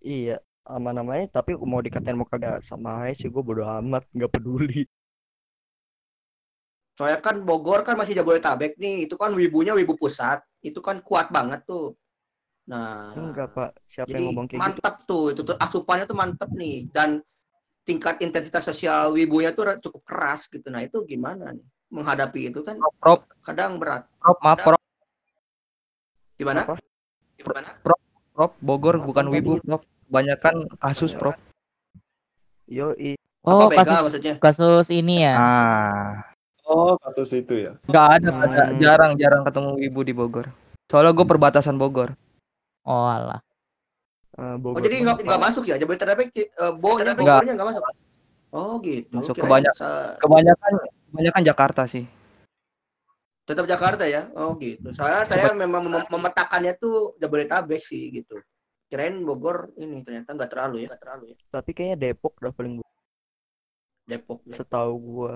Iya, 0.04 0.36
aman 0.68 0.92
namanya 1.00 1.40
tapi 1.40 1.56
mau 1.56 1.80
dikatain 1.80 2.20
mau 2.20 2.28
kagak 2.28 2.68
sama 2.68 3.08
aja 3.08 3.24
sih 3.24 3.32
gue 3.32 3.40
bodo 3.40 3.64
amat, 3.64 4.04
nggak 4.12 4.32
peduli. 4.36 4.84
Soalnya 7.00 7.24
kan 7.24 7.48
Bogor 7.48 7.88
kan 7.88 7.96
masih 7.96 8.12
Jabodetabek 8.12 8.76
nih, 8.76 9.08
itu 9.08 9.16
kan 9.16 9.32
wibunya 9.32 9.72
wibu 9.72 9.96
pusat, 9.96 10.44
itu 10.60 10.84
kan 10.84 11.00
kuat 11.00 11.32
banget 11.32 11.64
tuh. 11.64 11.96
Nah, 12.70 13.10
Enggak, 13.18 13.50
Pak. 13.58 13.72
Siapa 13.90 14.06
jadi 14.14 14.22
yang 14.22 14.26
ngomong 14.30 14.46
kayak 14.46 14.54
gitu? 14.54 14.62
mantap 14.62 14.96
tuh, 15.10 15.24
itu 15.34 15.42
tuh 15.42 15.58
asupannya 15.58 16.06
tuh 16.06 16.18
mantap 16.18 16.50
nih 16.54 16.86
dan 16.94 17.26
tingkat 17.82 18.22
intensitas 18.22 18.62
sosial 18.62 19.10
wibunya 19.18 19.50
tuh 19.50 19.74
cukup 19.82 20.06
keras 20.06 20.46
gitu. 20.46 20.70
Nah, 20.70 20.86
itu 20.86 21.02
gimana 21.10 21.50
nih? 21.50 21.66
Menghadapi 21.90 22.54
itu 22.54 22.62
kan 22.62 22.78
Prop, 23.02 23.26
kadang 23.42 23.82
berat. 23.82 24.06
prop, 24.22 24.38
maaf, 24.46 24.62
prop, 24.62 24.82
Gimana? 26.38 26.62
Apa? 26.70 26.78
Gimana? 27.34 27.70
prop, 27.82 28.52
Bogor 28.62 29.02
Apa 29.02 29.06
bukan 29.10 29.26
tadi? 29.26 29.34
wibu, 29.42 29.52
prop. 29.66 29.82
Kebanyakan 30.10 30.56
Asus, 30.82 31.18
prop. 31.18 31.34
Yo, 32.70 32.94
Oh, 33.42 33.66
Apa 33.66 33.82
kasus 33.82 33.98
maksudnya? 34.06 34.36
kasus 34.38 34.88
ini 34.94 35.26
ya. 35.26 35.34
Ah, 35.34 36.10
Oh, 36.70 36.94
kasus 37.02 37.34
itu 37.34 37.66
ya. 37.66 37.74
nggak 37.90 38.06
ada, 38.22 38.30
ada 38.46 38.64
Hmm. 38.70 38.78
jarang, 38.78 39.12
jarang 39.18 39.42
ketemu 39.42 39.70
wibu 39.82 40.02
di 40.06 40.14
Bogor. 40.14 40.46
Soalnya 40.86 41.18
gue 41.18 41.26
perbatasan 41.26 41.82
Bogor. 41.82 42.14
Oh 42.88 43.06
alah. 43.06 43.40
eh, 44.36 44.42
Oh, 44.42 44.56
Bogor 44.56 44.80
jadi 44.80 44.96
nggak 45.04 45.42
masuk 45.42 45.68
ya 45.68 45.76
Jabodetabek 45.76 46.32
uh, 46.56 46.72
Bo-nya 46.74 47.12
Nggak. 47.12 47.18
Bogornya 47.18 47.54
nggak 47.56 47.70
masuk. 47.70 47.84
Oh, 48.50 48.82
gitu. 48.82 49.14
Masuk 49.14 49.36
Kirain 49.36 49.46
kebanyak- 49.62 49.76
sa- 49.78 50.18
Kebanyakan, 50.18 50.72
kebanyakan 51.12 51.42
Jakarta 51.44 51.84
sih. 51.86 52.06
tetap 53.46 53.66
Jakarta 53.66 54.06
ya. 54.06 54.30
Oh, 54.38 54.54
gitu. 54.58 54.94
Soalnya 54.94 55.26
saya 55.26 55.50
memang 55.52 55.82
mem- 55.84 56.06
memetakannya 56.08 56.78
tuh 56.78 57.18
Jabodetabek 57.18 57.82
sih 57.82 58.14
gitu. 58.14 58.38
Kirain 58.86 59.18
Bogor 59.22 59.74
ini 59.76 60.02
ternyata 60.02 60.34
nggak 60.34 60.50
terlalu 60.50 60.86
ya, 60.86 60.88
nggak 60.90 61.02
terlalu 61.02 61.24
ya. 61.30 61.36
Tapi 61.50 61.70
kayaknya 61.74 61.98
Depok 62.00 62.38
udah 62.38 62.54
paling 62.54 62.74
Depok. 64.06 64.42
ya. 64.46 64.54
setahu 64.56 64.94
gua. 64.98 65.34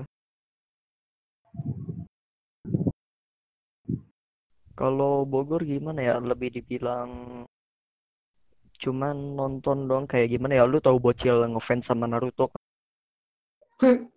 Kalau 4.79 5.23
Bogor 5.29 5.61
gimana 5.63 5.99
ya? 6.01 6.15
Lebih 6.17 6.49
dibilang 6.61 7.09
cuman 8.83 9.15
nonton 9.39 9.77
dong 9.87 10.03
kayak 10.11 10.27
gimana 10.33 10.53
ya? 10.59 10.63
Lu 10.67 10.77
tahu 10.83 10.97
bocil 10.99 11.37
ngefans 11.51 11.87
sama 11.87 12.05
Naruto? 12.09 12.51
kan? 12.51 12.61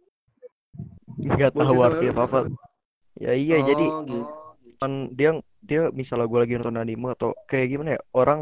Bocil 1.27 1.49
tahu 1.55 1.65
sama 1.67 1.83
arti 1.89 2.05
Naruto. 2.09 2.13
apa-apa. 2.13 2.39
Ya 3.17 3.33
iya 3.33 3.57
jadi 3.65 3.87
Oh, 3.87 4.03
gitu. 4.05 4.21
kan 4.81 4.93
dia 5.17 5.31
dia 5.65 5.83
misalnya 5.89 6.29
gue 6.29 6.39
lagi 6.43 6.55
nonton 6.61 6.77
anime 6.83 7.07
atau 7.17 7.33
kayak 7.49 7.67
gimana 7.73 7.91
ya 7.97 8.01
orang 8.13 8.41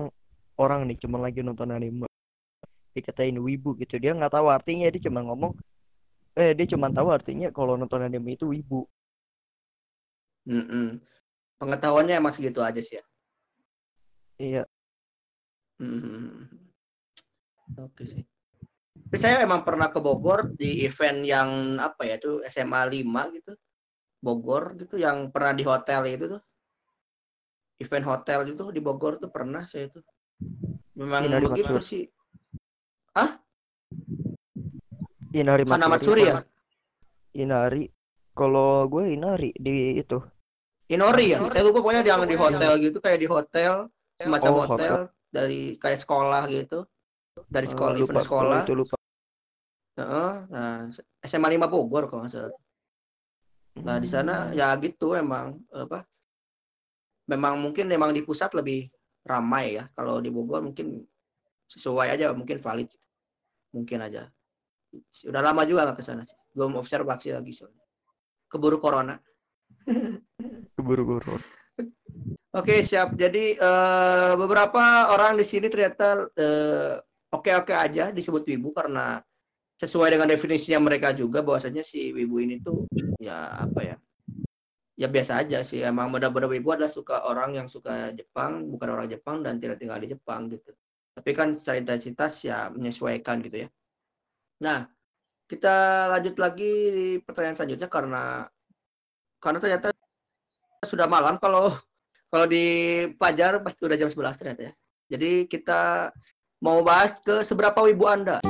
orang 0.58 0.80
nih 0.90 0.98
cuman 0.98 1.20
lagi 1.22 1.40
nonton 1.46 1.70
anime 1.70 2.06
dikatain 2.94 3.38
wibu 3.38 3.74
gitu 3.78 3.98
dia 4.02 4.14
nggak 4.18 4.34
tahu 4.34 4.46
artinya 4.50 4.90
dia 4.90 5.02
cuma 5.06 5.22
ngomong 5.22 5.54
eh 6.34 6.50
dia 6.58 6.66
cuma 6.66 6.90
tahu 6.90 7.14
artinya 7.14 7.54
kalau 7.54 7.78
nonton 7.78 8.02
anime 8.02 8.34
itu 8.34 8.50
wibu 8.50 8.82
Mm-mm. 10.50 11.00
Pengetahuannya 11.64 12.20
emang 12.20 12.36
segitu 12.36 12.60
aja 12.60 12.84
sih 12.84 13.00
ya. 13.00 13.04
iya 14.36 14.64
Hmm. 15.80 16.46
Oke 17.80 18.04
sih. 18.06 18.22
Tapi 18.94 19.16
saya 19.18 19.42
emang 19.42 19.66
pernah 19.66 19.90
ke 19.90 19.98
Bogor 19.98 20.54
di 20.54 20.86
event 20.86 21.26
yang 21.26 21.80
apa 21.82 22.06
ya 22.06 22.16
tuh 22.20 22.44
SMA 22.46 22.84
5 22.86 23.34
gitu. 23.34 23.52
Bogor 24.22 24.78
gitu 24.78 25.00
yang 25.00 25.34
pernah 25.34 25.52
di 25.56 25.64
hotel 25.66 26.06
itu 26.06 26.38
tuh. 26.38 26.42
Event 27.82 28.06
hotel 28.06 28.54
itu 28.54 28.64
di 28.70 28.78
Bogor 28.78 29.18
tuh 29.18 29.32
pernah 29.34 29.66
saya 29.66 29.90
itu. 29.90 29.98
Memang 30.94 31.26
Inari 31.26 31.46
begitu 31.50 31.74
Matsuri. 31.74 31.90
sih. 31.90 32.04
Inari 35.34 35.62
Hana 35.66 35.90
Matsuri 35.90 35.90
Matsuri 35.90 36.22
ya? 36.30 36.34
Inari 37.34 37.82
kalau 38.30 38.86
gue 38.86 39.10
Inari 39.10 39.50
di 39.58 39.98
itu 39.98 40.22
Inori 40.92 41.32
ya? 41.32 41.40
Saya 41.48 41.64
lupa 41.64 41.80
pokoknya 41.80 42.02
yang 42.04 42.28
di 42.28 42.36
hotel 42.36 42.72
gitu 42.80 42.98
kayak 43.00 43.18
di 43.24 43.28
hotel 43.28 43.88
semacam 44.20 44.50
Oh, 44.52 44.60
hotel, 44.68 44.94
dari 45.32 45.80
kayak 45.80 45.98
sekolah 46.04 46.42
gitu. 46.52 46.84
Dari 47.48 47.66
Eh, 47.66 47.72
sekolah 47.72 47.94
lupa 47.96 48.12
event 48.20 48.26
sekolah. 48.28 48.62
itu 48.68 48.74
lupa 48.76 48.94
Heeh, 49.94 50.32
nah 50.50 50.90
SMA 51.22 51.48
5 51.54 51.70
Bogor 51.70 52.10
kalau 52.10 52.26
nggak 52.26 52.34
salah. 52.34 52.50
Nah, 53.78 53.96
di 54.02 54.08
sana 54.10 54.50
Hmm. 54.50 54.54
ya 54.58 54.74
gitu 54.82 55.14
emang 55.14 55.62
apa? 55.70 56.02
Memang 57.30 57.56
mungkin 57.62 57.86
memang 57.88 58.10
di 58.12 58.20
pusat 58.26 58.52
lebih 58.58 58.90
ramai 59.24 59.78
ya. 59.80 59.86
Kalau 59.94 60.18
di 60.20 60.28
Bogor 60.34 60.60
mungkin 60.66 61.00
sesuai 61.70 62.10
aja 62.12 62.34
mungkin 62.34 62.58
valid. 62.58 62.90
Mungkin 63.72 63.98
aja. 64.02 64.28
Sudah 65.14 65.40
lama 65.42 65.62
juga 65.62 65.86
nggak 65.88 65.98
ke 65.98 66.04
sana 66.04 66.22
sih. 66.26 66.36
Belum 66.52 66.74
observasi 66.78 67.30
lagi 67.34 67.54
soalnya. 67.54 67.82
Keburu 68.50 68.78
corona. 68.82 69.14
Keburu-buru 70.76 71.38
Oke, 72.54 72.86
siap. 72.86 73.18
Jadi 73.18 73.58
eh, 73.58 74.32
beberapa 74.38 75.10
orang 75.10 75.34
di 75.34 75.42
sini 75.42 75.66
ternyata 75.66 76.30
eh, 76.38 77.02
oke-oke 77.34 77.74
aja 77.74 78.14
disebut 78.14 78.46
wibu 78.46 78.70
karena 78.70 79.18
sesuai 79.74 80.14
dengan 80.14 80.30
definisinya 80.30 80.78
mereka 80.78 81.10
juga 81.10 81.42
bahwasanya 81.42 81.82
si 81.82 82.14
wibu 82.14 82.38
ini 82.38 82.62
tuh 82.62 82.86
ya 83.18 83.58
apa 83.58 83.80
ya? 83.82 83.96
Ya 84.94 85.10
biasa 85.10 85.42
aja 85.42 85.66
sih. 85.66 85.82
Emang 85.82 86.14
benar-benar 86.14 86.46
wibu 86.46 86.70
adalah 86.70 86.86
suka 86.86 87.26
orang 87.26 87.58
yang 87.58 87.66
suka 87.66 88.14
Jepang, 88.14 88.70
bukan 88.70 88.88
orang 88.94 89.10
Jepang 89.10 89.42
dan 89.42 89.58
tidak 89.58 89.82
tinggal 89.82 89.98
di 89.98 90.14
Jepang 90.14 90.46
gitu. 90.46 90.70
Tapi 91.10 91.30
kan 91.34 91.58
secara 91.58 91.82
intensitas 91.82 92.38
ya 92.46 92.70
menyesuaikan 92.70 93.42
gitu 93.42 93.66
ya. 93.66 93.68
Nah, 94.62 94.86
kita 95.50 96.06
lanjut 96.14 96.38
lagi 96.38 96.72
di 96.94 97.06
pertanyaan 97.18 97.58
selanjutnya 97.58 97.90
karena 97.90 98.46
karena 99.44 99.60
ternyata 99.60 99.92
sudah 100.88 101.04
malam 101.04 101.36
kalau 101.36 101.76
kalau 102.32 102.48
di 102.48 102.64
Fajar 103.20 103.60
pasti 103.60 103.84
udah 103.84 103.96
jam 104.00 104.08
11 104.08 104.40
ternyata 104.40 104.60
ya. 104.66 104.72
Jadi 105.12 105.44
kita 105.44 106.08
mau 106.64 106.80
bahas 106.80 107.20
ke 107.20 107.44
seberapa 107.44 107.84
wibu 107.84 108.08
Anda. 108.08 108.40